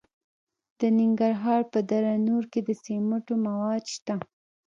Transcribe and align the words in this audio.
د 0.79 0.81
ننګرهار 0.99 1.61
په 1.73 1.79
دره 1.89 2.13
نور 2.27 2.43
کې 2.51 2.59
د 2.67 2.69
سمنټو 2.83 3.33
مواد 3.45 3.83
شته. 3.95 4.13